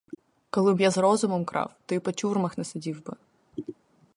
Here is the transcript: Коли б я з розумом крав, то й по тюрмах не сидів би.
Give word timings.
Коли 0.49 0.73
б 0.73 0.81
я 0.81 0.91
з 0.91 0.97
розумом 0.97 1.45
крав, 1.45 1.73
то 1.85 1.95
й 1.95 1.99
по 1.99 2.11
тюрмах 2.11 2.57
не 2.57 2.63
сидів 2.63 3.03
би. 3.05 3.13